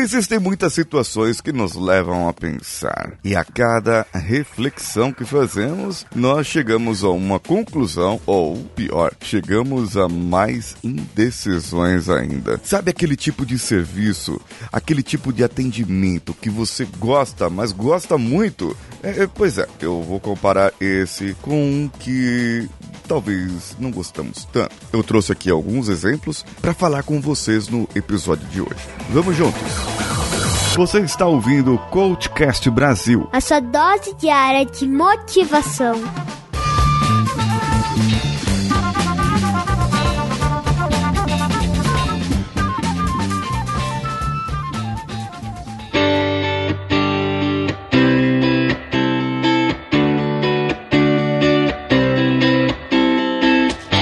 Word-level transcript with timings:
Existem 0.00 0.38
muitas 0.38 0.72
situações 0.72 1.42
que 1.42 1.52
nos 1.52 1.74
levam 1.74 2.26
a 2.26 2.32
pensar, 2.32 3.18
e 3.22 3.36
a 3.36 3.44
cada 3.44 4.06
reflexão 4.14 5.12
que 5.12 5.26
fazemos, 5.26 6.06
nós 6.14 6.46
chegamos 6.46 7.04
a 7.04 7.10
uma 7.10 7.38
conclusão, 7.38 8.18
ou 8.24 8.56
pior, 8.74 9.12
chegamos 9.20 9.98
a 9.98 10.08
mais 10.08 10.74
indecisões 10.82 12.08
ainda. 12.08 12.58
Sabe 12.64 12.90
aquele 12.90 13.14
tipo 13.14 13.44
de 13.44 13.58
serviço, 13.58 14.40
aquele 14.72 15.02
tipo 15.02 15.34
de 15.34 15.44
atendimento 15.44 16.32
que 16.32 16.48
você 16.48 16.88
gosta, 16.98 17.50
mas 17.50 17.70
gosta 17.70 18.16
muito? 18.16 18.74
É, 19.02 19.24
é, 19.24 19.26
pois 19.26 19.58
é, 19.58 19.68
eu 19.82 20.02
vou 20.02 20.18
comparar 20.18 20.72
esse 20.80 21.36
com 21.42 21.62
um 21.62 21.88
que 21.88 22.66
talvez 23.06 23.76
não 23.78 23.90
gostamos 23.90 24.46
tanto. 24.50 24.74
Eu 24.92 25.02
trouxe 25.02 25.30
aqui 25.30 25.50
alguns 25.50 25.90
exemplos 25.90 26.42
para 26.62 26.72
falar 26.72 27.02
com 27.02 27.20
vocês 27.20 27.68
no 27.68 27.86
episódio 27.94 28.48
de 28.48 28.62
hoje. 28.62 28.88
Vamos 29.10 29.36
juntos! 29.36 29.89
Você 30.80 31.00
está 31.00 31.26
ouvindo 31.26 31.74
o 31.74 31.78
Coachcast 31.78 32.70
Brasil 32.70 33.28
a 33.30 33.38
sua 33.38 33.60
dose 33.60 34.14
diária 34.14 34.64
de 34.64 34.88
motivação. 34.88 35.92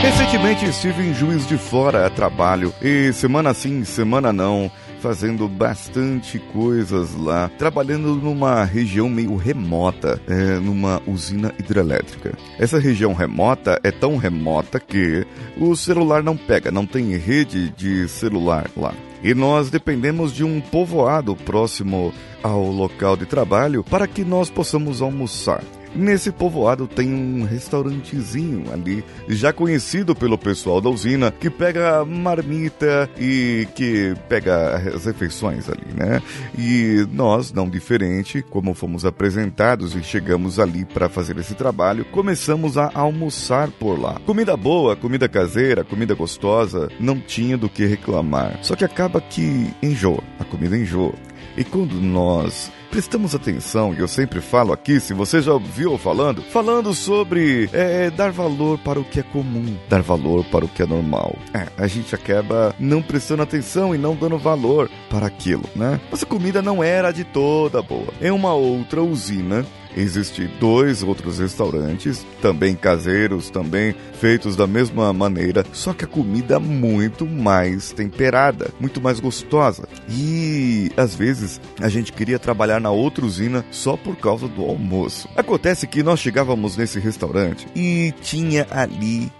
Recentemente 0.00 0.64
estive 0.64 1.02
em 1.02 1.12
Juiz 1.12 1.44
de 1.44 1.58
Fora 1.58 2.06
a 2.06 2.10
trabalho 2.10 2.72
e 2.80 3.12
semana 3.12 3.52
sim, 3.52 3.82
semana 3.84 4.32
não, 4.32 4.70
fazendo 5.00 5.48
bastante 5.48 6.38
coisas 6.38 7.14
lá, 7.14 7.50
trabalhando 7.58 8.14
numa 8.14 8.64
região 8.64 9.08
meio 9.08 9.36
remota, 9.36 10.20
é, 10.26 10.58
numa 10.58 11.00
usina 11.06 11.52
hidrelétrica. 11.58 12.36
Essa 12.58 12.78
região 12.78 13.12
remota 13.12 13.80
é 13.82 13.90
tão 13.90 14.16
remota 14.16 14.80
que 14.80 15.26
o 15.56 15.74
celular 15.76 16.22
não 16.22 16.36
pega, 16.36 16.70
não 16.70 16.86
tem 16.86 17.16
rede 17.16 17.70
de 17.70 18.08
celular 18.08 18.70
lá. 18.76 18.94
E 19.22 19.34
nós 19.34 19.70
dependemos 19.70 20.32
de 20.32 20.44
um 20.44 20.60
povoado 20.60 21.34
próximo 21.34 22.12
ao 22.42 22.70
local 22.70 23.16
de 23.16 23.26
trabalho 23.26 23.82
para 23.82 24.06
que 24.06 24.24
nós 24.24 24.48
possamos 24.48 25.02
almoçar. 25.02 25.62
Nesse 25.94 26.30
povoado 26.30 26.86
tem 26.86 27.12
um 27.12 27.44
restaurantezinho 27.44 28.72
ali, 28.72 29.04
já 29.28 29.52
conhecido 29.52 30.14
pelo 30.14 30.38
pessoal 30.38 30.80
da 30.80 30.88
usina, 30.88 31.30
que 31.30 31.50
pega 31.50 32.04
marmita 32.04 33.08
e 33.18 33.66
que 33.74 34.14
pega 34.28 34.76
as 34.94 35.04
refeições 35.04 35.68
ali, 35.68 35.86
né? 35.94 36.22
E 36.56 37.06
nós, 37.12 37.52
não 37.52 37.68
diferente, 37.68 38.42
como 38.42 38.74
fomos 38.74 39.04
apresentados 39.04 39.94
e 39.94 40.02
chegamos 40.02 40.58
ali 40.58 40.84
para 40.84 41.08
fazer 41.08 41.36
esse 41.38 41.54
trabalho, 41.54 42.04
começamos 42.06 42.76
a 42.76 42.90
almoçar 42.94 43.70
por 43.70 43.98
lá. 43.98 44.20
Comida 44.26 44.56
boa, 44.56 44.96
comida 44.96 45.28
caseira, 45.28 45.84
comida 45.84 46.14
gostosa, 46.14 46.88
não 47.00 47.20
tinha 47.20 47.56
do 47.56 47.68
que 47.68 47.86
reclamar. 47.86 48.58
Só 48.62 48.76
que 48.76 48.84
acaba 48.84 49.20
que 49.20 49.70
enjoa, 49.82 50.22
a 50.38 50.44
comida 50.44 50.76
enjoa. 50.76 51.14
E 51.56 51.64
quando 51.64 51.94
nós 51.94 52.70
prestamos 52.90 53.34
atenção, 53.34 53.94
e 53.94 53.98
eu 53.98 54.08
sempre 54.08 54.40
falo 54.40 54.72
aqui, 54.72 54.98
se 55.00 55.12
você 55.12 55.42
já 55.42 55.52
ouviu 55.52 55.98
falando, 55.98 56.42
falando 56.42 56.94
sobre 56.94 57.68
é, 57.72 58.10
dar 58.10 58.30
valor 58.30 58.78
para 58.78 58.98
o 58.98 59.04
que 59.04 59.20
é 59.20 59.22
comum, 59.22 59.76
dar 59.88 60.02
valor 60.02 60.44
para 60.44 60.64
o 60.64 60.68
que 60.68 60.82
é 60.82 60.86
normal. 60.86 61.36
É, 61.52 61.66
a 61.76 61.86
gente 61.86 62.14
acaba 62.14 62.74
não 62.78 63.02
prestando 63.02 63.42
atenção 63.42 63.94
e 63.94 63.98
não 63.98 64.14
dando 64.14 64.38
valor 64.38 64.90
para 65.10 65.26
aquilo, 65.26 65.64
né? 65.76 66.00
Mas 66.10 66.22
a 66.22 66.26
comida 66.26 66.62
não 66.62 66.82
era 66.82 67.12
de 67.12 67.24
toda 67.24 67.82
boa. 67.82 68.08
Em 68.20 68.30
uma 68.30 68.54
outra 68.54 69.02
usina, 69.02 69.64
Existem 69.98 70.48
dois 70.60 71.02
outros 71.02 71.40
restaurantes, 71.40 72.24
também 72.40 72.76
caseiros, 72.76 73.50
também 73.50 73.92
feitos 74.20 74.54
da 74.54 74.64
mesma 74.64 75.12
maneira, 75.12 75.64
só 75.72 75.92
que 75.92 76.04
a 76.04 76.08
comida 76.08 76.60
muito 76.60 77.26
mais 77.26 77.90
temperada, 77.90 78.70
muito 78.78 79.00
mais 79.00 79.18
gostosa. 79.18 79.88
E 80.08 80.92
às 80.96 81.16
vezes 81.16 81.60
a 81.80 81.88
gente 81.88 82.12
queria 82.12 82.38
trabalhar 82.38 82.80
na 82.80 82.92
outra 82.92 83.26
usina 83.26 83.64
só 83.72 83.96
por 83.96 84.14
causa 84.16 84.46
do 84.46 84.62
almoço. 84.62 85.28
Acontece 85.34 85.86
que 85.88 86.00
nós 86.02 86.20
chegávamos 86.20 86.76
nesse 86.76 87.00
restaurante 87.00 87.66
e 87.74 88.14
tinha 88.22 88.68
ali 88.70 89.32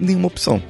nenhuma 0.00 0.28
opção. 0.28 0.62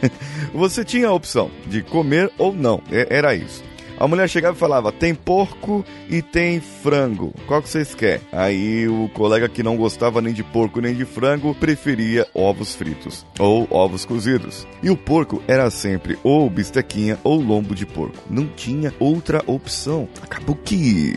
Você 0.52 0.84
tinha 0.84 1.08
a 1.08 1.14
opção 1.14 1.50
de 1.66 1.82
comer 1.82 2.30
ou 2.36 2.52
não, 2.52 2.82
era 2.90 3.34
isso. 3.34 3.71
A 4.02 4.08
mulher 4.08 4.28
chegava 4.28 4.56
e 4.56 4.58
falava: 4.58 4.90
tem 4.90 5.14
porco 5.14 5.84
e 6.10 6.20
tem 6.20 6.58
frango. 6.58 7.32
Qual 7.46 7.62
que 7.62 7.68
vocês 7.68 7.94
querem? 7.94 8.20
Aí 8.32 8.88
o 8.88 9.08
colega 9.10 9.48
que 9.48 9.62
não 9.62 9.76
gostava 9.76 10.20
nem 10.20 10.34
de 10.34 10.42
porco 10.42 10.80
nem 10.80 10.92
de 10.92 11.04
frango 11.04 11.54
preferia 11.54 12.26
ovos 12.34 12.74
fritos 12.74 13.24
ou 13.38 13.64
ovos 13.70 14.04
cozidos. 14.04 14.66
E 14.82 14.90
o 14.90 14.96
porco 14.96 15.40
era 15.46 15.70
sempre 15.70 16.18
ou 16.24 16.50
bistequinha 16.50 17.16
ou 17.22 17.40
lombo 17.40 17.76
de 17.76 17.86
porco. 17.86 18.18
Não 18.28 18.48
tinha 18.48 18.92
outra 18.98 19.40
opção. 19.46 20.08
Acabou 20.20 20.56
que 20.56 21.14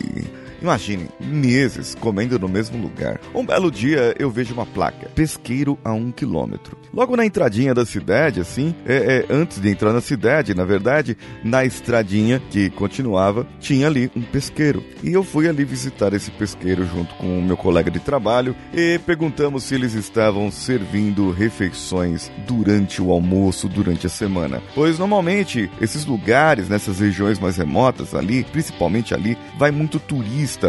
Imagine, 0.61 1.09
meses 1.19 1.95
comendo 1.95 2.39
no 2.39 2.47
mesmo 2.47 2.81
lugar. 2.81 3.19
Um 3.33 3.45
belo 3.45 3.71
dia 3.71 4.15
eu 4.17 4.29
vejo 4.29 4.53
uma 4.53 4.65
placa: 4.65 5.09
pesqueiro 5.15 5.77
a 5.83 5.93
um 5.93 6.11
quilômetro. 6.11 6.77
Logo 6.93 7.15
na 7.15 7.25
entradinha 7.25 7.73
da 7.73 7.85
cidade, 7.85 8.39
assim, 8.39 8.73
é, 8.85 9.25
é, 9.29 9.33
antes 9.33 9.59
de 9.59 9.69
entrar 9.69 9.91
na 9.91 10.01
cidade, 10.01 10.53
na 10.55 10.63
verdade, 10.63 11.17
na 11.43 11.65
estradinha 11.65 12.41
que 12.49 12.69
continuava, 12.69 13.45
tinha 13.59 13.87
ali 13.87 14.09
um 14.15 14.21
pesqueiro. 14.21 14.83
E 15.03 15.11
eu 15.11 15.23
fui 15.23 15.47
ali 15.47 15.65
visitar 15.65 16.13
esse 16.13 16.31
pesqueiro 16.31 16.85
junto 16.85 17.13
com 17.15 17.39
o 17.39 17.41
meu 17.41 17.57
colega 17.57 17.91
de 17.91 17.99
trabalho 17.99 18.55
e 18.73 18.99
perguntamos 18.99 19.63
se 19.63 19.75
eles 19.75 19.93
estavam 19.93 20.49
servindo 20.49 21.31
refeições 21.31 22.31
durante 22.47 23.01
o 23.01 23.11
almoço, 23.11 23.67
durante 23.67 24.07
a 24.07 24.09
semana. 24.09 24.61
Pois 24.73 24.97
normalmente 24.97 25.69
esses 25.81 26.05
lugares, 26.05 26.69
nessas 26.69 26.99
regiões 26.99 27.39
mais 27.39 27.57
remotas 27.57 28.15
ali, 28.15 28.43
principalmente 28.45 29.13
ali, 29.13 29.37
vai 29.57 29.71
muito 29.71 29.99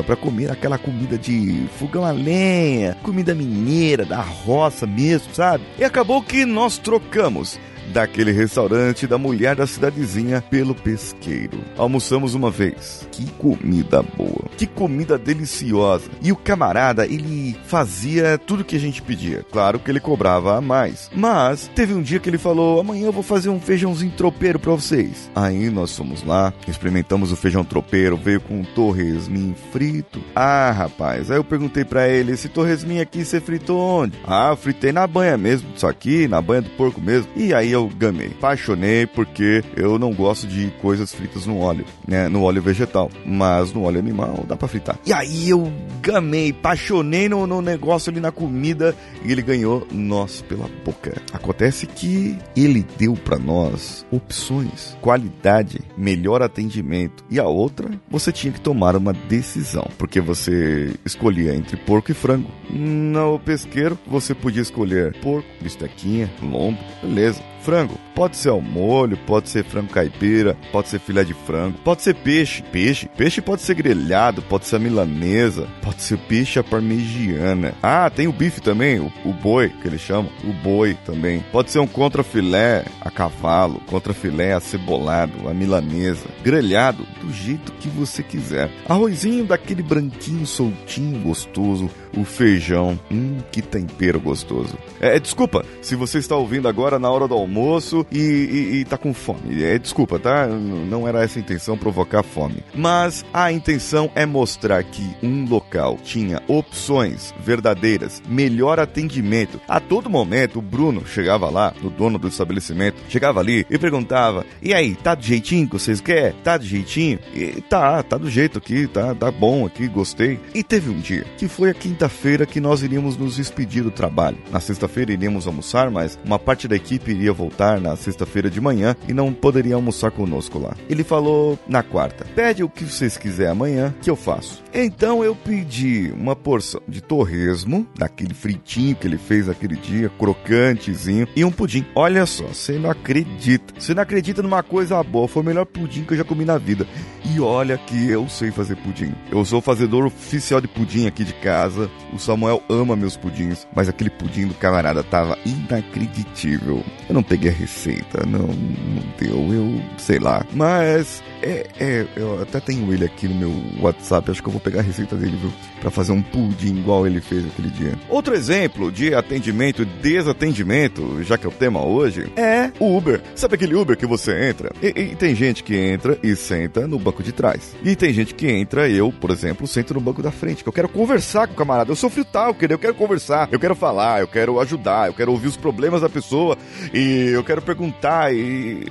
para 0.02 0.16
comer 0.16 0.50
aquela 0.50 0.78
comida 0.78 1.18
de 1.18 1.66
fogão 1.78 2.04
a 2.04 2.10
lenha, 2.10 2.96
comida 3.02 3.34
mineira, 3.34 4.04
da 4.04 4.20
roça 4.20 4.86
mesmo, 4.86 5.34
sabe? 5.34 5.64
E 5.78 5.84
acabou 5.84 6.22
que 6.22 6.44
nós 6.44 6.78
trocamos 6.78 7.58
daquele 7.92 8.32
restaurante 8.32 9.06
da 9.06 9.18
mulher 9.18 9.54
da 9.54 9.66
cidadezinha 9.66 10.42
pelo 10.42 10.74
pesqueiro. 10.74 11.60
Almoçamos 11.76 12.34
uma 12.34 12.50
vez. 12.50 13.06
Que 13.12 13.30
comida 13.32 14.02
boa. 14.02 14.45
Que 14.56 14.66
comida 14.66 15.18
deliciosa. 15.18 16.10
E 16.22 16.32
o 16.32 16.36
camarada, 16.36 17.04
ele 17.04 17.56
fazia 17.66 18.38
tudo 18.38 18.64
que 18.64 18.76
a 18.76 18.80
gente 18.80 19.02
pedia. 19.02 19.44
Claro 19.52 19.78
que 19.78 19.90
ele 19.90 20.00
cobrava 20.00 20.56
a 20.56 20.60
mais. 20.60 21.10
Mas 21.14 21.70
teve 21.74 21.92
um 21.92 22.02
dia 22.02 22.18
que 22.18 22.28
ele 22.28 22.38
falou: 22.38 22.80
"Amanhã 22.80 23.06
eu 23.06 23.12
vou 23.12 23.22
fazer 23.22 23.50
um 23.50 23.60
feijãozinho 23.60 24.12
tropeiro 24.12 24.58
para 24.58 24.72
vocês". 24.72 25.30
Aí 25.34 25.68
nós 25.70 25.94
fomos 25.96 26.24
lá, 26.24 26.52
experimentamos 26.66 27.32
o 27.32 27.36
feijão 27.36 27.64
tropeiro, 27.64 28.16
veio 28.16 28.40
com 28.40 28.60
um 28.60 28.64
torresminho 28.64 29.54
frito. 29.72 30.20
Ah, 30.34 30.70
rapaz. 30.70 31.30
Aí 31.30 31.36
eu 31.36 31.44
perguntei 31.44 31.84
para 31.84 32.08
ele: 32.08 32.32
"Esse 32.32 32.48
torresminho 32.48 33.02
aqui 33.02 33.24
você 33.24 33.40
fritou 33.40 33.78
onde?". 33.78 34.18
"Ah, 34.26 34.56
fritei 34.56 34.92
na 34.92 35.06
banha 35.06 35.36
mesmo, 35.36 35.68
isso 35.76 35.86
aqui, 35.86 36.26
na 36.26 36.40
banha 36.40 36.62
do 36.62 36.70
porco 36.70 37.00
mesmo". 37.00 37.28
E 37.36 37.52
aí 37.52 37.70
eu 37.72 37.88
gamei. 37.88 38.28
Apaixonei 38.38 39.06
porque 39.06 39.62
eu 39.76 39.98
não 39.98 40.12
gosto 40.14 40.46
de 40.46 40.72
coisas 40.80 41.12
fritas 41.14 41.46
no 41.46 41.58
óleo, 41.58 41.84
né? 42.06 42.28
No 42.28 42.42
óleo 42.42 42.62
vegetal. 42.62 43.10
Mas 43.24 43.72
no 43.72 43.84
óleo 43.84 43.98
animal 43.98 44.45
dá 44.46 44.56
pra 44.56 44.68
fritar. 44.68 44.98
E 45.04 45.12
aí 45.12 45.50
eu 45.50 45.70
gamei, 46.00 46.50
apaixonei 46.50 47.28
no, 47.28 47.46
no 47.46 47.60
negócio 47.60 48.10
ali 48.10 48.20
na 48.20 48.30
comida 48.30 48.94
e 49.24 49.32
ele 49.32 49.42
ganhou 49.42 49.86
nós 49.90 50.42
pela 50.42 50.68
boca. 50.84 51.20
Acontece 51.32 51.86
que 51.86 52.38
ele 52.56 52.86
deu 52.96 53.14
para 53.14 53.38
nós 53.38 54.06
opções, 54.10 54.96
qualidade, 55.00 55.80
melhor 55.96 56.42
atendimento. 56.42 57.24
E 57.30 57.38
a 57.38 57.44
outra, 57.44 57.90
você 58.08 58.30
tinha 58.32 58.52
que 58.52 58.60
tomar 58.60 58.96
uma 58.96 59.12
decisão, 59.12 59.88
porque 59.98 60.20
você 60.20 60.94
escolhia 61.04 61.54
entre 61.54 61.76
porco 61.76 62.10
e 62.10 62.14
frango. 62.14 62.50
No 62.70 63.38
pesqueiro, 63.38 63.98
você 64.06 64.34
podia 64.34 64.62
escolher 64.62 65.18
porco, 65.20 65.48
bistequinha, 65.60 66.30
lombo, 66.42 66.78
beleza 67.02 67.42
frango. 67.66 67.98
Pode 68.14 68.36
ser 68.36 68.50
ao 68.50 68.60
molho, 68.60 69.18
pode 69.26 69.48
ser 69.48 69.64
frango 69.64 69.92
caipira, 69.92 70.56
pode 70.70 70.88
ser 70.88 71.00
filé 71.00 71.24
de 71.24 71.34
frango, 71.34 71.76
pode 71.78 72.02
ser 72.02 72.14
peixe. 72.14 72.62
Peixe, 72.62 73.08
peixe 73.16 73.40
pode 73.40 73.62
ser 73.62 73.74
grelhado, 73.74 74.35
pode 74.42 74.66
ser 74.66 74.76
a 74.76 74.78
milanesa, 74.78 75.66
pode 75.82 76.02
ser 76.02 76.18
peixe 76.18 76.58
à 76.58 76.64
parmegiana. 76.64 77.74
Ah, 77.82 78.10
tem 78.10 78.26
o 78.26 78.32
bife 78.32 78.60
também, 78.60 78.98
o, 78.98 79.12
o 79.24 79.32
boi, 79.32 79.68
que 79.68 79.88
eles 79.88 80.00
chamam, 80.00 80.30
o 80.44 80.52
boi 80.52 80.96
também. 81.04 81.44
Pode 81.52 81.70
ser 81.70 81.78
um 81.78 81.86
contrafilé 81.86 82.84
a 83.00 83.10
cavalo, 83.10 83.80
contrafilé 83.86 84.52
acebolado, 84.52 85.48
a 85.48 85.54
milanesa, 85.54 86.26
grelhado, 86.42 87.06
do 87.20 87.32
jeito 87.32 87.72
que 87.72 87.88
você 87.88 88.22
quiser. 88.22 88.70
Arrozinho 88.88 89.44
daquele 89.44 89.82
branquinho 89.82 90.46
soltinho, 90.46 91.20
gostoso, 91.20 91.90
o 92.16 92.24
feijão, 92.24 92.98
hum, 93.10 93.38
que 93.50 93.60
tempero 93.60 94.20
gostoso. 94.20 94.76
É, 95.00 95.18
desculpa, 95.18 95.64
se 95.82 95.94
você 95.94 96.18
está 96.18 96.36
ouvindo 96.36 96.68
agora 96.68 96.98
na 96.98 97.10
hora 97.10 97.28
do 97.28 97.34
almoço, 97.34 97.56
almoço 97.86 98.06
e, 98.10 98.18
e, 98.18 98.76
e 98.80 98.84
tá 98.84 98.98
com 98.98 99.14
fome. 99.14 99.62
É, 99.62 99.78
desculpa, 99.78 100.18
tá? 100.18 100.46
Não 100.46 101.06
era 101.06 101.22
essa 101.22 101.38
a 101.38 101.40
intenção 101.40 101.78
provocar 101.78 102.22
fome. 102.22 102.62
Mas 102.74 103.24
a 103.32 103.52
intenção 103.52 104.10
é 104.14 104.25
mostrar 104.26 104.82
que 104.84 105.16
um 105.22 105.48
local 105.48 105.98
tinha 106.02 106.42
opções 106.48 107.34
verdadeiras, 107.40 108.22
melhor 108.28 108.78
atendimento. 108.78 109.60
A 109.68 109.80
todo 109.80 110.10
momento, 110.10 110.58
o 110.58 110.62
Bruno 110.62 111.06
chegava 111.06 111.48
lá, 111.48 111.72
o 111.82 111.90
dono 111.90 112.18
do 112.18 112.28
estabelecimento, 112.28 113.00
chegava 113.08 113.40
ali 113.40 113.66
e 113.70 113.78
perguntava: 113.78 114.44
E 114.62 114.74
aí, 114.74 114.94
tá 114.94 115.14
do 115.14 115.22
jeitinho 115.22 115.66
que 115.66 115.74
vocês 115.74 116.00
querem? 116.00 116.38
Tá 116.42 116.56
do 116.56 116.64
jeitinho? 116.64 117.18
E 117.34 117.60
tá, 117.62 118.02
tá 118.02 118.16
do 118.16 118.30
jeito 118.30 118.58
aqui, 118.58 118.86
tá, 118.86 119.14
tá 119.14 119.30
bom 119.30 119.66
aqui, 119.66 119.88
gostei. 119.88 120.38
E 120.54 120.62
teve 120.62 120.90
um 120.90 120.98
dia 120.98 121.24
que 121.36 121.48
foi 121.48 121.70
a 121.70 121.74
quinta-feira 121.74 122.46
que 122.46 122.60
nós 122.60 122.82
iríamos 122.82 123.16
nos 123.16 123.36
despedir 123.36 123.82
do 123.82 123.90
trabalho. 123.90 124.38
Na 124.50 124.60
sexta-feira 124.60 125.12
iríamos 125.12 125.46
almoçar, 125.46 125.90
mas 125.90 126.18
uma 126.24 126.38
parte 126.38 126.68
da 126.68 126.76
equipe 126.76 127.10
iria 127.10 127.32
voltar 127.32 127.80
na 127.80 127.96
sexta-feira 127.96 128.50
de 128.50 128.60
manhã 128.60 128.96
e 129.08 129.12
não 129.12 129.32
poderia 129.32 129.74
almoçar 129.74 130.10
conosco 130.10 130.58
lá. 130.58 130.74
Ele 130.88 131.04
falou 131.04 131.58
na 131.68 131.82
quarta: 131.82 132.26
Pede 132.34 132.62
o 132.62 132.68
que 132.68 132.84
vocês 132.84 133.16
quiserem 133.16 133.52
amanhã 133.52 133.94
que 134.00 134.10
eu 134.10 134.15
faço. 134.16 134.62
Então 134.74 135.22
eu 135.24 135.34
pedi 135.34 136.12
uma 136.16 136.34
porção 136.34 136.80
de 136.88 137.00
torresmo, 137.00 137.86
daquele 137.96 138.34
fritinho 138.34 138.96
que 138.96 139.06
ele 139.06 139.18
fez 139.18 139.46
naquele 139.46 139.76
dia, 139.76 140.10
crocantezinho, 140.18 141.26
e 141.34 141.44
um 141.44 141.50
pudim. 141.50 141.84
Olha 141.94 142.26
só, 142.26 142.44
você 142.44 142.78
não 142.78 142.90
acredita. 142.90 143.74
Você 143.78 143.94
não 143.94 144.02
acredita 144.02 144.42
numa 144.42 144.62
coisa 144.62 145.02
boa. 145.02 145.28
Foi 145.28 145.42
o 145.42 145.46
melhor 145.46 145.66
pudim 145.66 146.04
que 146.04 146.12
eu 146.12 146.18
já 146.18 146.24
comi 146.24 146.44
na 146.44 146.58
vida. 146.58 146.86
E 147.24 147.40
olha 147.40 147.76
que 147.76 148.08
eu 148.08 148.28
sei 148.28 148.50
fazer 148.50 148.76
pudim. 148.76 149.12
Eu 149.30 149.44
sou 149.44 149.60
fazedor 149.60 150.06
oficial 150.06 150.60
de 150.60 150.68
pudim 150.68 151.06
aqui 151.06 151.24
de 151.24 151.34
casa. 151.34 151.90
O 152.12 152.18
Samuel 152.18 152.62
ama 152.68 152.96
meus 152.96 153.16
pudins, 153.16 153.66
mas 153.74 153.88
aquele 153.88 154.10
pudim 154.10 154.46
do 154.46 154.54
camarada 154.54 155.02
tava 155.02 155.36
inacreditável. 155.44 156.84
Eu 157.08 157.14
não 157.14 157.22
peguei 157.22 157.50
a 157.50 157.54
receita, 157.54 158.24
não, 158.26 158.46
não 158.46 159.02
deu, 159.18 159.52
eu 159.52 159.80
sei 159.98 160.18
lá. 160.18 160.44
Mas 160.52 161.22
é, 161.42 161.66
é, 161.78 162.06
eu 162.16 162.42
até 162.42 162.60
tenho 162.60 162.92
ele 162.92 163.04
aqui 163.04 163.28
no 163.28 163.34
meu 163.34 163.52
WhatsApp, 163.80 164.05
acho 164.12 164.42
que 164.42 164.48
eu 164.48 164.52
vou 164.52 164.60
pegar 164.60 164.80
a 164.80 164.82
receita 164.82 165.16
dele, 165.16 165.36
viu? 165.40 165.52
Pra 165.80 165.90
fazer 165.90 166.12
um 166.12 166.22
pudim 166.22 166.78
igual 166.78 167.06
ele 167.06 167.20
fez 167.20 167.46
aquele 167.46 167.70
dia. 167.70 167.94
Outro 168.08 168.34
exemplo 168.34 168.90
de 168.90 169.14
atendimento 169.14 169.82
e 169.82 169.84
desatendimento, 169.84 171.22
já 171.22 171.36
que 171.36 171.46
é 171.46 171.48
o 171.48 171.52
tema 171.52 171.84
hoje, 171.84 172.30
é 172.36 172.70
o 172.78 172.96
Uber. 172.96 173.20
Sabe 173.34 173.54
aquele 173.54 173.74
Uber 173.74 173.96
que 173.96 174.06
você 174.06 174.48
entra? 174.48 174.72
E, 174.82 174.88
e, 174.88 175.16
tem 175.16 175.34
gente 175.34 175.62
que 175.62 175.76
entra 175.76 176.18
e 176.22 176.34
senta 176.36 176.86
no 176.86 176.98
banco 176.98 177.22
de 177.22 177.32
trás. 177.32 177.74
E 177.82 177.96
tem 177.96 178.12
gente 178.12 178.34
que 178.34 178.48
entra, 178.48 178.88
eu, 178.88 179.12
por 179.12 179.30
exemplo, 179.30 179.66
sento 179.66 179.94
no 179.94 180.00
banco 180.00 180.22
da 180.22 180.30
frente, 180.30 180.62
que 180.62 180.68
eu 180.68 180.72
quero 180.72 180.88
conversar 180.88 181.46
com 181.46 181.54
o 181.54 181.56
camarada. 181.56 181.90
Eu 181.90 181.96
sou 181.96 182.10
frital, 182.10 182.56
eu 182.68 182.78
quero 182.78 182.94
conversar, 182.94 183.48
eu 183.50 183.58
quero 183.58 183.74
falar, 183.74 184.20
eu 184.20 184.28
quero 184.28 184.60
ajudar, 184.60 185.08
eu 185.08 185.14
quero 185.14 185.32
ouvir 185.32 185.48
os 185.48 185.56
problemas 185.56 186.00
da 186.00 186.08
pessoa 186.08 186.56
e 186.92 187.30
eu 187.32 187.44
quero 187.44 187.62
perguntar 187.62 188.34
e 188.34 188.86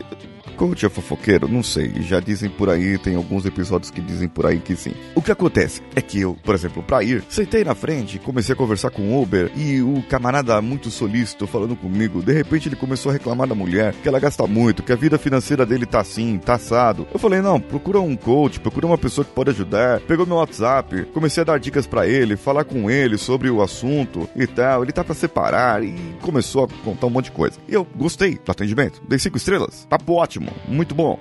Coach 0.56 0.86
é 0.86 0.90
fofoqueiro? 0.90 1.48
Não 1.48 1.62
sei. 1.62 2.02
Já 2.02 2.20
dizem 2.20 2.50
por 2.50 2.70
aí, 2.70 2.98
tem 2.98 3.16
alguns 3.16 3.46
episódios 3.46 3.92
que 3.92 4.02
dizem 4.02 4.28
por 4.28 4.46
aí 4.46 4.60
que 4.60 4.76
sim. 4.76 4.94
O 5.14 5.22
que 5.22 5.32
acontece 5.32 5.82
é 5.96 6.02
que 6.02 6.22
eu, 6.22 6.38
por 6.44 6.56
exemplo, 6.56 6.82
pra 6.82 7.04
ir, 7.04 7.24
sentei 7.30 7.64
na 7.64 7.76
frente, 7.76 8.20
comecei 8.20 8.54
a 8.54 8.56
conversar 8.56 8.90
com 8.90 9.02
o 9.02 9.22
Uber 9.22 9.52
e 9.56 9.82
o 9.82 10.02
camarada 10.04 10.62
muito 10.62 10.90
solícito 10.90 11.46
falando 11.46 11.76
comigo, 11.76 12.22
de 12.22 12.32
repente 12.32 12.70
ele 12.70 12.76
começou 12.76 13.10
a 13.10 13.14
reclamar 13.14 13.48
da 13.48 13.56
mulher, 13.56 13.94
que 14.02 14.08
ela 14.08 14.20
gasta 14.20 14.48
muito, 14.48 14.82
que 14.82 14.94
a 14.94 14.96
vida 14.96 15.18
financeira 15.18 15.66
dele 15.66 15.86
tá 15.86 16.00
assim, 16.00 16.38
tá 16.38 16.56
assado. 16.56 17.06
Eu 17.14 17.20
falei, 17.20 17.42
não, 17.42 17.60
procura 17.60 18.00
um 18.00 18.16
coach, 18.16 18.60
procura 18.60 18.88
uma 18.88 18.98
pessoa 18.98 19.26
que 19.26 19.32
pode 19.32 19.50
ajudar. 19.50 20.00
Pegou 20.02 20.26
meu 20.26 20.38
WhatsApp, 20.38 21.06
comecei 21.14 21.42
a 21.42 21.46
dar 21.46 21.60
dicas 21.60 21.86
para 21.86 22.08
ele, 22.08 22.38
falar 22.38 22.64
com 22.64 22.90
ele 22.90 23.18
sobre 23.18 23.50
o 23.50 23.62
assunto 23.62 24.30
e 24.36 24.48
tal. 24.48 24.84
Ele 24.84 24.92
tá 24.92 25.04
para 25.04 25.16
separar 25.16 25.84
e 25.84 25.96
começou 26.22 26.64
a 26.64 26.68
contar 26.84 27.08
um 27.08 27.10
monte 27.10 27.26
de 27.26 27.32
coisa. 27.32 27.58
E 27.68 27.74
eu 27.74 27.86
gostei 27.96 28.40
do 28.44 28.52
atendimento, 28.52 29.02
dei 29.08 29.20
cinco 29.20 29.38
estrelas, 29.38 29.86
tá 29.90 29.98
ótimo 30.08 30.45
muito 30.68 30.96
bom. 30.96 31.20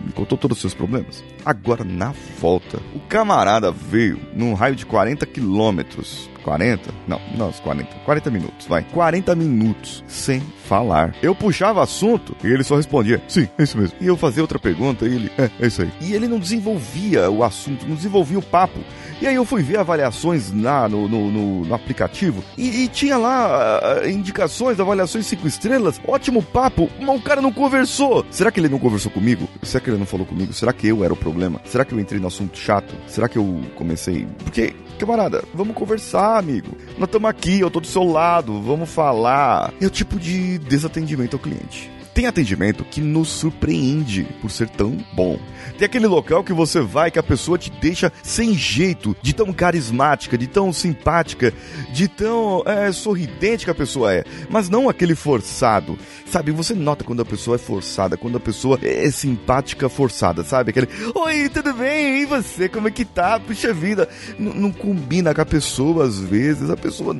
Me 0.00 0.12
contou 0.12 0.36
todos 0.36 0.56
os 0.58 0.60
seus 0.60 0.74
problemas. 0.74 1.24
Agora, 1.44 1.84
na 1.84 2.12
volta, 2.40 2.80
o 2.94 3.00
camarada 3.00 3.70
veio 3.70 4.20
num 4.34 4.54
raio 4.54 4.76
de 4.76 4.84
40 4.86 5.24
quilômetros 5.26 6.28
40? 6.44 6.90
Não, 7.08 7.20
não, 7.36 7.50
40. 7.50 7.88
40 8.04 8.30
minutos, 8.30 8.66
vai. 8.66 8.84
40 8.92 9.34
minutos 9.34 10.04
sem 10.06 10.40
falar. 10.40 11.14
Eu 11.22 11.34
puxava 11.34 11.82
assunto 11.82 12.36
e 12.44 12.46
ele 12.46 12.62
só 12.62 12.76
respondia, 12.76 13.22
sim, 13.26 13.48
é 13.58 13.62
isso 13.62 13.78
mesmo. 13.78 13.96
E 14.00 14.06
eu 14.06 14.16
fazia 14.16 14.42
outra 14.42 14.58
pergunta 14.58 15.06
e 15.06 15.14
ele, 15.14 15.32
é, 15.38 15.50
é 15.60 15.66
isso 15.66 15.82
aí. 15.82 15.90
E 16.00 16.12
ele 16.12 16.28
não 16.28 16.38
desenvolvia 16.38 17.30
o 17.30 17.42
assunto, 17.42 17.86
não 17.86 17.96
desenvolvia 17.96 18.38
o 18.38 18.42
papo. 18.42 18.78
E 19.20 19.26
aí 19.26 19.34
eu 19.36 19.44
fui 19.44 19.62
ver 19.62 19.78
avaliações 19.78 20.52
lá 20.52 20.88
no, 20.88 21.08
no, 21.08 21.30
no, 21.30 21.64
no 21.64 21.74
aplicativo 21.74 22.42
e, 22.58 22.84
e, 22.84 22.88
tinha 22.88 23.16
lá 23.16 23.80
uh, 24.02 24.08
indicações, 24.08 24.78
avaliações 24.80 25.26
5 25.26 25.46
estrelas, 25.46 26.00
ótimo 26.06 26.42
papo, 26.42 26.90
mas 27.00 27.16
o 27.16 27.22
cara 27.22 27.40
não 27.40 27.52
conversou. 27.52 28.26
Será 28.30 28.50
que 28.50 28.60
ele 28.60 28.68
não 28.68 28.78
conversou 28.78 29.10
comigo? 29.10 29.48
Será 29.62 29.82
que 29.82 29.88
ele 29.88 29.98
não 29.98 30.06
falou 30.06 30.26
comigo? 30.26 30.52
Será 30.52 30.72
que 30.72 30.88
eu 30.88 31.04
era 31.04 31.12
o 31.12 31.16
problema? 31.16 31.60
Será 31.64 31.84
que 31.84 31.94
eu 31.94 32.00
entrei 32.00 32.20
no 32.20 32.26
assunto 32.26 32.58
chato? 32.58 32.94
Será 33.06 33.28
que 33.28 33.38
eu 33.38 33.60
comecei? 33.76 34.26
Porque, 34.42 34.74
camarada, 34.98 35.44
vamos 35.54 35.74
conversar, 35.74 36.33
amigo. 36.38 36.76
Nós 36.98 37.08
estamos 37.08 37.28
aqui, 37.28 37.60
eu 37.60 37.70
tô 37.70 37.80
do 37.80 37.86
seu 37.86 38.04
lado, 38.04 38.60
vamos 38.60 38.90
falar. 38.90 39.72
É 39.80 39.86
o 39.86 39.90
tipo 39.90 40.18
de 40.18 40.58
desatendimento 40.58 41.36
ao 41.36 41.40
cliente. 41.40 41.90
Tem 42.14 42.26
atendimento 42.26 42.84
que 42.84 43.00
nos 43.00 43.28
surpreende 43.28 44.24
por 44.40 44.48
ser 44.48 44.68
tão 44.68 44.96
bom. 45.12 45.36
Tem 45.76 45.86
aquele 45.86 46.06
local 46.06 46.44
que 46.44 46.52
você 46.52 46.80
vai 46.80 47.10
que 47.10 47.18
a 47.18 47.22
pessoa 47.22 47.58
te 47.58 47.70
deixa 47.70 48.12
sem 48.22 48.54
jeito, 48.54 49.16
de 49.20 49.34
tão 49.34 49.52
carismática, 49.52 50.38
de 50.38 50.46
tão 50.46 50.72
simpática, 50.72 51.52
de 51.92 52.06
tão 52.06 52.62
é, 52.66 52.92
sorridente 52.92 53.64
que 53.64 53.70
a 53.70 53.74
pessoa 53.74 54.14
é, 54.14 54.24
mas 54.48 54.68
não 54.68 54.88
aquele 54.88 55.16
forçado. 55.16 55.98
Sabe, 56.26 56.52
você 56.52 56.72
nota 56.72 57.04
quando 57.04 57.22
a 57.22 57.24
pessoa 57.24 57.56
é 57.56 57.58
forçada, 57.58 58.16
quando 58.16 58.36
a 58.36 58.40
pessoa 58.40 58.78
é 58.80 59.10
simpática 59.10 59.88
forçada, 59.88 60.44
sabe? 60.44 60.70
Aquele, 60.70 60.88
oi, 61.14 61.48
tudo 61.48 61.74
bem? 61.74 62.22
E 62.22 62.26
você, 62.26 62.68
como 62.68 62.86
é 62.86 62.90
que 62.92 63.04
tá? 63.04 63.40
Puxa 63.40 63.72
vida, 63.74 64.08
N 64.38 64.54
não 64.54 64.70
combina 64.70 65.34
com 65.34 65.40
a 65.40 65.46
pessoa 65.46 66.04
às 66.04 66.20
vezes, 66.20 66.70
a 66.70 66.76
pessoa 66.76 67.14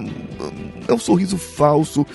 é 0.88 0.92
um 0.92 0.98
sorriso 0.98 1.36
falso. 1.38 2.06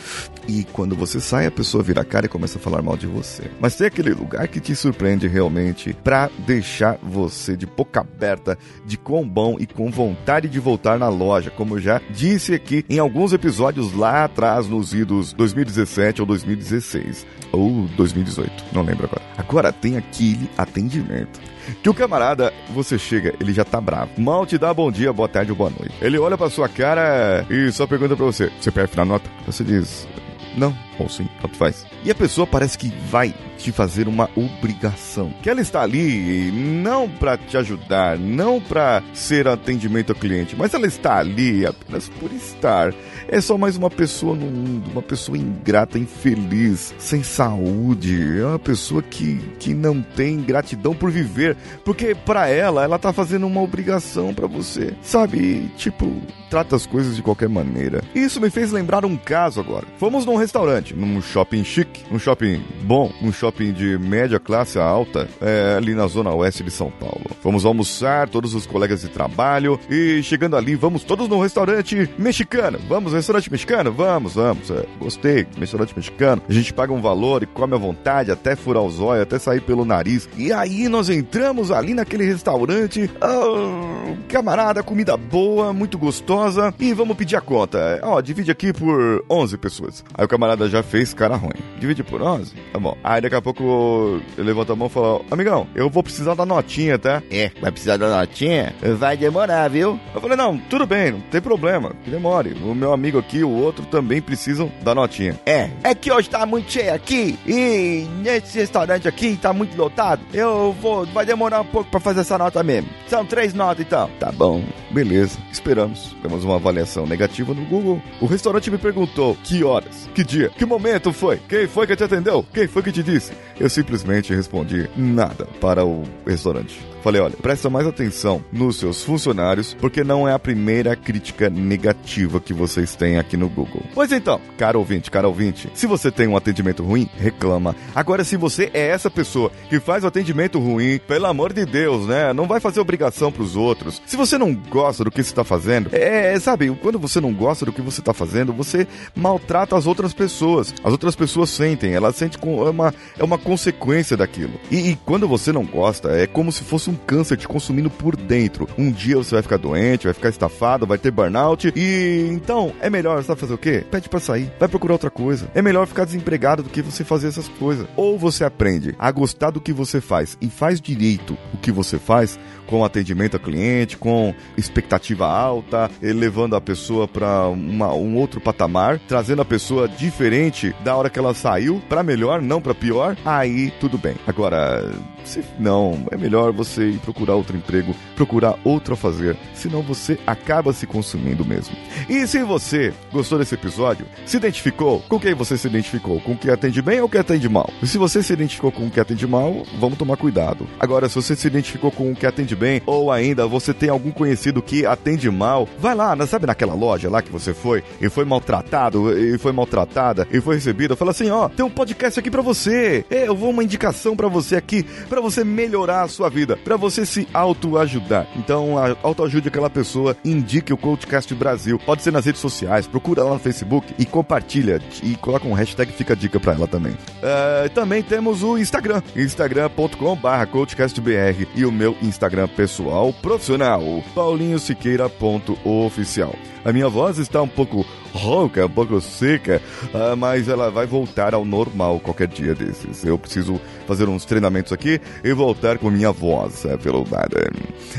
E 0.48 0.64
quando 0.74 0.96
você 0.96 1.20
sai, 1.20 1.46
a 1.46 1.52
pessoa 1.52 1.84
vira 1.84 2.02
a 2.02 2.06
cara 2.06 2.26
e 2.26 2.30
começa 2.30 2.58
a 2.58 2.62
falar 2.62 2.82
mal 2.82 2.98
de 2.98 3.06
você. 3.06 3.44
Mas 3.60 3.76
tem 3.76 3.86
aquele 3.86 4.14
lugar 4.14 4.48
que 4.48 4.60
te 4.60 4.76
surpreende 4.76 5.28
realmente 5.28 5.94
pra 6.04 6.30
deixar 6.46 6.98
você 7.04 7.56
de 7.56 7.68
boca 7.68 8.00
aberta 8.00 8.58
de 8.86 8.98
quão 8.98 9.28
bom 9.28 9.58
e 9.60 9.68
com 9.68 9.92
vontade 9.92 10.50
de 10.50 10.60
voltar 10.60 10.98
na 10.98 11.08
loja, 11.08 11.52
como 11.52 11.76
eu 11.76 11.80
já 11.80 12.02
disse 12.10 12.54
aqui 12.54 12.84
em 12.90 12.98
alguns 12.98 13.32
episódios 13.32 13.94
lá 13.94 14.24
atrás, 14.24 14.68
nos 14.68 14.94
idos 14.94 15.34
2017 15.34 16.22
ou 16.22 16.28
2016 16.28 17.28
ou 17.52 17.88
2018, 17.96 18.66
não 18.74 18.82
lembro 18.82 19.06
agora. 19.06 19.22
Agora 19.38 19.72
tem 19.72 19.98
aquele 19.98 20.50
atendimento 20.58 21.40
que 21.82 21.90
o 21.90 21.94
camarada, 21.94 22.54
você 22.70 22.98
chega, 22.98 23.34
ele 23.40 23.54
já 23.54 23.64
tá 23.64 23.80
bravo. 23.80 24.12
Mal 24.18 24.46
te 24.46 24.58
dá 24.58 24.74
bom 24.74 24.92
dia, 24.92 25.14
boa 25.14 25.28
tarde 25.30 25.52
ou 25.52 25.58
boa 25.58 25.70
noite. 25.70 25.94
Ele 26.02 26.18
olha 26.18 26.38
pra 26.38 26.50
sua 26.50 26.68
cara 26.70 27.46
e 27.50 27.72
só 27.72 27.86
pergunta 27.88 28.16
pra 28.16 28.26
você: 28.26 28.52
você 28.60 28.72
prefere 28.72 28.98
na 28.98 29.06
nota? 29.06 29.30
Você 29.46 29.64
diz: 29.64 30.08
não, 30.56 30.76
ou 31.04 31.10
sim, 31.10 31.28
tanto 31.42 31.56
faz. 31.56 31.86
E 32.04 32.12
a 32.12 32.16
pessoa 32.16 32.48
parece 32.48 32.78
que 32.78 32.90
vai 33.10 33.34
te 33.58 33.72
fazer 33.72 34.08
uma 34.08 34.30
obrigação. 34.36 35.34
Que 35.42 35.50
ela 35.50 35.62
está 35.62 35.82
ali 35.82 36.52
não 36.52 37.10
para 37.10 37.38
te 37.38 37.58
ajudar, 37.58 38.18
não 38.18 38.60
para 38.60 39.04
ser 39.14 39.48
atendimento 39.48 40.12
ao 40.12 40.16
cliente, 40.16 40.56
mas 40.56 40.74
ela 40.74 40.88
está 40.88 41.18
ali 41.18 41.66
apenas 41.66 42.08
por 42.08 42.32
estar. 42.32 42.94
É 43.28 43.40
só 43.42 43.58
mais 43.58 43.76
uma 43.76 43.90
pessoa 43.90 44.36
no 44.36 44.46
mundo, 44.46 44.90
uma 44.92 45.02
pessoa 45.02 45.38
ingrata, 45.38 46.00
infeliz, 46.00 46.96
sem 46.98 47.22
saúde. 47.22 48.40
É 48.40 48.46
uma 48.46 48.60
pessoa 48.60 49.04
que, 49.04 49.38
que 49.60 49.74
não 49.74 50.02
tem 50.02 50.42
gratidão 50.42 50.96
por 50.96 51.12
viver, 51.12 51.56
porque 51.84 52.16
para 52.16 52.48
ela, 52.48 52.84
ela 52.84 52.98
tá 52.98 53.14
fazendo 53.14 53.46
uma 53.46 53.62
obrigação 53.62 54.34
para 54.34 54.48
você. 54.48 54.94
Sabe? 55.02 55.70
Tipo, 55.78 56.12
trata 56.50 56.76
as 56.76 56.86
coisas 56.86 57.16
de 57.16 57.22
qualquer 57.22 57.50
maneira. 57.50 58.02
Isso 58.16 58.42
me 58.42 58.50
fez 58.50 58.72
lembrar 58.72 59.06
um 59.06 59.16
caso 59.16 59.60
agora. 59.60 59.86
Fomos 59.98 60.26
num 60.26 60.36
restaurante, 60.36 60.89
num 60.94 61.22
shopping 61.22 61.64
chique, 61.64 62.04
um 62.12 62.20
shopping 62.20 62.62
bom, 62.84 63.12
um 63.22 63.32
shopping 63.32 63.72
de 63.72 63.98
média 63.98 64.40
classe 64.40 64.78
alta, 64.78 65.28
é, 65.42 65.76
ali 65.78 65.94
na 65.94 66.08
zona 66.08 66.34
oeste 66.34 66.64
de 66.64 66.72
São 66.72 66.92
Paulo. 66.92 67.26
Fomos 67.42 67.66
almoçar, 67.66 68.30
todos 68.30 68.54
os 68.54 68.66
colegas 68.66 69.02
de 69.02 69.10
trabalho, 69.10 69.80
e 69.90 70.22
chegando 70.24 70.56
ali, 70.56 70.76
vamos 70.76 71.04
todos 71.04 71.28
num 71.28 71.40
restaurante 71.40 72.10
mexicano. 72.18 72.80
Vamos, 72.88 73.14
restaurante 73.14 73.52
mexicano? 73.52 73.92
Vamos, 73.92 74.36
vamos. 74.36 74.70
É, 74.72 74.86
gostei, 75.00 75.48
restaurante 75.58 75.94
mexicano. 75.96 76.42
A 76.48 76.54
gente 76.54 76.74
paga 76.74 76.94
um 76.94 77.02
valor 77.02 77.44
e 77.44 77.46
come 77.46 77.74
à 77.74 77.78
vontade, 77.78 78.32
até 78.32 78.56
furar 78.56 78.84
os 78.84 79.00
olhos, 79.00 79.24
até 79.24 79.40
sair 79.40 79.62
pelo 79.62 79.86
nariz. 79.86 80.30
E 80.38 80.52
aí 80.52 80.88
nós 80.88 81.10
entramos 81.10 81.72
ali 81.72 81.94
naquele 81.94 82.26
restaurante, 82.26 83.10
oh, 83.22 84.16
camarada, 84.28 84.84
comida 84.84 85.16
boa, 85.18 85.74
muito 85.74 85.98
gostosa, 85.98 86.74
e 86.80 86.94
vamos 86.94 87.18
pedir 87.18 87.36
a 87.36 87.42
conta. 87.42 88.00
Ó, 88.04 88.22
divide 88.22 88.52
aqui 88.52 88.74
por 88.74 89.24
11 89.30 89.58
pessoas. 89.58 90.04
Aí 90.14 90.26
o 90.26 90.28
camarada 90.28 90.70
já 90.70 90.79
já 90.80 90.84
fez 90.84 91.14
cara 91.14 91.36
ruim. 91.36 91.60
Divide 91.78 92.04
por 92.04 92.22
11? 92.22 92.54
Tá 92.74 92.80
bom. 92.80 92.98
Aí 93.04 93.22
daqui 93.22 93.36
a 93.36 93.42
pouco 93.42 94.22
ele 94.38 94.48
levanta 94.48 94.74
a 94.74 94.76
mão 94.76 94.88
e 94.88 94.90
fala: 94.90 95.22
Amigão, 95.30 95.68
eu 95.76 95.90
vou 95.90 96.04
precisar 96.04 96.34
da 96.34 96.46
notinha, 96.46 96.98
tá? 96.98 97.22
É, 97.30 97.52
vai 97.62 97.72
precisar 97.72 97.98
da 97.98 98.18
notinha? 98.18 98.74
Vai 98.98 99.16
demorar, 99.18 99.68
viu? 99.70 100.00
Eu 100.14 100.22
falei: 100.22 100.38
Não, 100.38 100.58
tudo 100.58 100.86
bem, 100.86 101.12
não 101.12 101.22
tem 101.22 101.42
problema, 101.42 101.94
que 102.04 102.10
demore. 102.10 102.54
O 102.64 102.74
meu 102.74 102.94
amigo 102.94 103.18
aqui, 103.18 103.44
o 103.44 103.50
outro 103.50 103.86
também 103.86 104.22
precisam 104.22 104.72
da 104.82 104.96
notinha. 104.96 105.40
É, 105.46 105.70
é 105.84 105.96
que 105.96 106.12
hoje 106.12 106.30
tá 106.30 106.46
muito 106.46 106.72
cheio 106.72 106.94
aqui 106.94 107.38
e 107.46 108.08
nesse 108.22 108.58
restaurante 108.60 109.08
aqui 109.08 109.38
tá 109.42 109.54
muito 109.54 109.78
lotado. 109.78 110.22
Eu 110.34 110.76
vou, 110.80 111.06
vai 111.08 111.26
demorar 111.26 111.62
um 111.62 111.66
pouco 111.66 111.90
pra 111.90 112.00
fazer 112.00 112.22
essa 112.22 112.38
nota 112.38 112.64
mesmo. 112.64 112.90
São 113.08 113.26
três 113.26 113.54
notas 113.54 113.86
então. 113.86 114.10
Tá 114.20 114.32
bom, 114.32 114.64
beleza, 114.92 115.40
esperamos. 115.52 116.16
Temos 116.22 116.44
uma 116.44 116.56
avaliação 116.56 117.06
negativa 117.06 117.54
no 117.54 117.66
Google. 117.66 118.02
O 118.22 118.26
restaurante 118.26 118.72
me 118.72 118.78
perguntou 118.78 119.38
que 119.44 119.64
horas, 119.64 120.10
que 120.14 120.24
dia, 120.24 120.50
que 120.50 120.66
momento 120.66 121.12
foi, 121.12 121.38
quem 121.48 121.68
foi 121.68 121.88
que 121.88 121.96
te 121.96 122.04
atendeu, 122.04 122.46
quem 122.54 122.68
foi 122.68 122.84
que 122.84 122.92
te 122.92 123.04
disse. 123.04 123.32
Eu 123.60 123.70
simplesmente 123.70 124.34
respondi 124.34 124.90
nada 124.96 125.46
para 125.60 125.86
o 125.86 126.04
restaurante. 126.26 126.80
Falei, 127.04 127.22
olha, 127.22 127.36
presta 127.42 127.70
mais 127.70 127.88
atenção 127.88 128.44
nos 128.52 128.78
seus 128.78 129.04
funcionários, 129.04 129.76
porque 129.80 130.04
não 130.04 130.28
é 130.28 130.34
a 130.34 130.40
primeira 130.40 130.96
crítica 130.96 131.50
negativa 131.50 132.40
que 132.40 132.54
vocês 132.54 132.96
têm 132.96 133.18
aqui 133.18 133.38
no 133.38 133.50
Google. 133.50 133.84
Pois 133.94 134.12
então, 134.12 134.40
caro 134.58 134.80
ouvinte, 134.80 135.10
caro 135.10 135.28
ouvinte, 135.28 135.70
se 135.74 135.88
você 135.88 136.12
tem 136.12 136.28
um 136.28 136.36
atendimento 136.36 136.84
ruim, 136.84 137.10
reclama. 137.18 137.76
Agora, 137.96 138.24
se 138.24 138.36
você 138.36 138.70
é 138.74 138.88
essa 138.88 139.10
pessoa 139.10 139.52
que 139.70 139.80
faz 139.80 140.04
o 140.04 140.08
atendimento 140.08 140.60
ruim, 140.60 141.00
pelo 141.08 141.26
amor 141.26 141.54
de 141.54 141.66
Deus, 141.66 142.08
né? 142.08 142.34
Não 142.34 142.48
vai 142.48 142.60
fazer 142.60 142.80
obrigação 142.80 143.32
pros 143.32 143.56
outros. 143.56 144.02
Se 144.06 144.18
você 144.18 144.38
não 144.38 144.54
gosta 144.54 145.04
do 145.04 145.12
que 145.12 145.24
você 145.24 145.34
tá 145.34 145.44
fazendo, 145.44 145.90
é, 145.94 146.38
sabe, 146.40 146.70
quando 146.82 147.00
você 147.00 147.22
não 147.22 147.34
gosta 147.34 147.66
do 147.66 147.74
que 147.74 147.82
você 147.82 148.02
tá 148.02 148.14
fazendo, 148.14 148.54
você 148.54 148.88
maltrata 149.16 149.78
as 149.78 149.88
outras 149.88 150.14
pessoas. 150.14 150.74
As 150.84 150.92
outras 150.92 151.16
pessoas 151.16 151.50
sentem, 151.50 151.94
elas 151.94 152.16
sentem 152.16 152.40
com 152.40 152.66
é 152.66 152.70
uma, 152.70 152.94
é 153.18 153.24
uma 153.24 153.38
consequência 153.38 154.18
daquilo. 154.18 154.54
E, 154.70 154.92
e 154.92 154.96
quando 155.06 155.28
você 155.28 155.52
não 155.52 155.66
gosta, 155.66 156.10
é 156.10 156.28
como 156.28 156.52
se 156.52 156.64
fosse 156.64 156.89
um 156.90 156.96
câncer 156.96 157.38
te 157.38 157.48
consumindo 157.48 157.90
por 157.90 158.16
dentro. 158.16 158.68
Um 158.78 158.92
dia 158.92 159.16
você 159.18 159.36
vai 159.36 159.42
ficar 159.42 159.58
doente, 159.58 160.06
vai 160.06 160.14
ficar 160.14 160.30
estafado, 160.30 160.86
vai 160.86 160.98
ter 160.98 161.12
burnout. 161.12 161.72
E 161.76 162.28
então 162.32 162.74
é 162.82 162.90
melhor, 162.90 163.24
sabe 163.24 163.40
fazer 163.40 163.54
o 163.54 163.58
quê? 163.58 163.86
Pede 163.90 164.10
para 164.10 164.20
sair, 164.20 164.52
vai 164.60 164.68
procurar 164.68 164.94
outra 164.94 165.10
coisa. 165.10 165.50
É 165.54 165.62
melhor 165.62 165.88
ficar 165.88 166.06
desempregado 166.06 166.64
do 166.64 166.70
que 166.70 166.82
você 166.82 167.04
fazer 167.04 167.28
essas 167.28 167.48
coisas. 167.48 167.88
Ou 167.96 168.18
você 168.18 168.44
aprende 168.44 168.96
a 168.98 169.12
gostar 169.12 169.52
do 169.52 169.62
que 169.62 169.72
você 169.72 170.02
faz 170.02 170.38
e 170.42 170.50
faz 170.50 170.82
direito 170.82 171.38
o 171.54 171.58
que 171.58 171.72
você 171.72 171.98
faz 171.98 172.40
com 172.70 172.86
atendimento 172.86 173.36
a 173.36 173.40
cliente, 173.40 173.98
com 173.98 174.32
expectativa 174.56 175.26
alta, 175.26 175.90
levando 176.00 176.56
a 176.56 176.62
pessoa 176.62 177.08
para 177.08 177.50
um 177.50 178.16
outro 178.16 178.40
patamar, 178.40 179.00
trazendo 179.08 179.42
a 179.42 179.46
pessoa 179.46 179.88
diferente 179.88 180.76
da 180.84 180.96
hora 180.96 181.10
que 181.10 181.18
ela 181.18 181.34
saiu 181.34 181.82
para 181.90 182.04
melhor, 182.04 182.44
não 182.44 182.62
para 182.62 182.76
pior. 182.76 183.18
Aí 183.26 183.72
tudo 183.80 183.98
bem. 183.98 184.16
Agora 184.28 184.88
se 185.24 185.44
não, 185.60 186.06
é 186.12 186.18
melhor 186.18 186.52
você 186.52 186.90
ir 186.90 187.00
procurar 187.00 187.36
outro 187.36 187.56
emprego, 187.56 187.96
procurar 188.16 188.58
outro 188.64 188.94
a 188.94 188.98
fazer, 188.98 189.38
senão 189.54 189.82
você 189.82 190.18
acaba 190.26 190.74
se 190.74 190.88
consumindo 190.88 191.46
mesmo. 191.46 191.76
E 192.08 192.26
se 192.28 192.44
você 192.44 192.94
gostou 193.12 193.38
desse 193.38 193.56
episódio, 193.56 194.06
se 194.26 194.38
identificou, 194.38 195.00
com 195.02 195.20
quem 195.20 195.34
você 195.34 195.58
se 195.58 195.68
identificou? 195.68 196.20
Com 196.22 196.34
o 196.34 196.38
que 196.38 196.50
atende 196.50 196.82
bem 196.82 197.00
ou 197.00 197.08
o 197.08 197.10
que 197.10 197.18
atende 197.18 197.48
mal? 197.48 197.72
E 197.82 197.88
se 197.88 197.98
você 197.98 198.24
se 198.24 198.34
identificou 198.34 198.72
com 198.72 198.88
o 198.88 198.90
que 198.90 199.00
atende 199.00 199.28
mal, 199.28 199.66
vamos 199.80 199.98
tomar 199.98 200.18
cuidado. 200.18 200.68
Agora, 200.80 201.08
se 201.08 201.16
você 201.16 201.36
se 201.36 201.48
identificou 201.48 201.92
com 201.92 202.12
o 202.12 202.16
que 202.16 202.26
atende 202.26 202.56
bem, 202.60 202.82
ou 202.86 203.12
ainda 203.12 203.48
você 203.48 203.74
tem 203.74 203.90
algum 203.90 204.12
conhecido 204.12 204.62
que 204.62 204.86
atende 204.86 205.30
mal, 205.32 205.68
vai 205.80 205.96
lá, 205.96 206.16
sabe 206.28 206.46
naquela 206.46 206.74
loja 206.74 207.10
lá 207.10 207.22
que 207.22 207.32
você 207.32 207.54
foi 207.54 207.84
e 208.02 208.10
foi 208.10 208.26
maltratado, 208.26 209.18
e 209.18 209.38
foi 209.38 209.52
maltratada, 209.52 210.28
e 210.32 210.42
foi 210.42 210.56
recebida, 210.56 210.96
fala 210.96 211.12
assim, 211.12 211.30
ó, 211.30 211.46
oh, 211.46 211.50
tem 211.50 211.66
um 211.66 211.70
podcast 211.70 212.20
aqui 212.20 212.30
para 212.30 212.42
você, 212.42 213.06
é, 213.10 213.28
eu 213.28 213.36
vou 213.36 213.50
uma 213.50 213.64
indicação 213.64 214.16
para 214.16 214.28
você 214.28 214.56
aqui, 214.56 214.84
para 215.08 215.22
você 215.22 215.44
melhorar 215.44 216.04
a 216.04 216.08
sua 216.08 216.30
vida, 216.30 216.58
para 216.58 216.76
você 216.76 217.06
se 217.06 217.28
autoajudar. 217.34 218.28
Então, 218.36 218.76
autoajude 219.02 219.48
aquela 219.48 219.70
pessoa, 219.70 220.16
indique 220.26 220.74
o 220.74 220.78
Coachcast 220.78 221.34
Brasil. 221.34 221.80
Pode 221.80 222.04
ser 222.04 222.12
nas 222.12 222.26
redes 222.26 222.42
sociais, 222.42 222.86
procura 222.86 223.24
lá 223.24 223.34
no 223.34 223.40
Facebook 223.40 223.94
e 223.98 224.06
compartilha 224.06 224.82
e 225.02 225.16
coloca 225.16 225.48
um 225.48 225.54
hashtag 225.54 225.92
fica 225.94 226.16
dica 226.16 226.40
para 226.40 226.54
ela 226.54 226.68
também. 226.68 226.92
Uh, 226.94 227.70
também 227.74 228.04
temos 228.04 228.44
o 228.44 228.58
Instagram, 228.58 229.02
instagram.com/barra 229.16 230.46
coachcastbr 230.46 231.48
e 231.56 231.66
o 231.66 231.72
meu 231.72 231.96
Instagram 232.02 232.49
pessoal 232.50 233.14
profissional, 233.14 233.82
paulinhosiqueira.oficial. 234.14 236.36
A 236.64 236.74
minha 236.74 236.90
voz 236.90 237.18
está 237.18 237.42
um 237.42 237.48
pouco 237.48 237.86
ronca, 238.14 238.66
um 238.66 238.70
pouco 238.70 239.00
seca, 239.00 239.62
uh, 239.94 240.16
mas 240.18 240.48
ela 240.48 240.70
vai 240.70 240.86
voltar 240.86 241.34
ao 241.34 241.46
normal 241.46 242.00
qualquer 242.00 242.28
dia 242.28 242.54
desses. 242.54 243.04
Eu 243.04 243.18
preciso 243.18 243.60
fazer 243.88 244.10
uns 244.10 244.26
treinamentos 244.26 244.74
aqui 244.74 245.00
e 245.24 245.34
voltar 245.34 245.78
com 245.78 245.90
minha 245.90 246.12
voz, 246.12 246.66
é. 246.66 246.78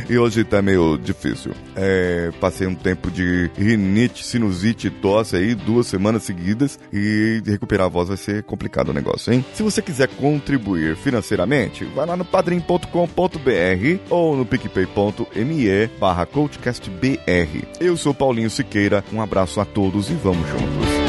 E 0.08 0.18
hoje 0.18 0.44
tá 0.44 0.60
meio 0.60 0.98
difícil. 0.98 1.52
É, 1.74 2.30
passei 2.40 2.66
um 2.66 2.74
tempo 2.74 3.10
de 3.10 3.50
rinite, 3.56 4.24
sinusite 4.24 4.90
tosse 4.90 5.36
aí, 5.36 5.54
duas 5.54 5.86
semanas 5.86 6.24
seguidas, 6.24 6.78
e 6.92 7.42
recuperar 7.46 7.86
a 7.86 7.90
voz 7.90 8.08
vai 8.08 8.16
ser 8.16 8.42
complicado 8.42 8.90
o 8.90 8.92
negócio, 8.92 9.32
hein? 9.32 9.44
Se 9.54 9.62
você 9.62 9.80
quiser 9.80 10.08
contribuir 10.08 10.96
financeiramente, 10.96 11.84
vai 11.84 12.06
lá 12.06 12.16
no 12.16 12.24
padrim.com.br 12.24 12.90
ou 14.10 14.39
no 14.40 14.46
picpay.me 14.46 15.86
barra 15.98 16.24
coachcastbr. 16.24 17.18
Eu 17.78 17.96
sou 17.96 18.14
Paulinho 18.14 18.50
Siqueira, 18.50 19.04
um 19.12 19.20
abraço 19.20 19.60
a 19.60 19.64
todos 19.64 20.08
e 20.10 20.14
vamos 20.14 20.48
juntos. 20.48 20.99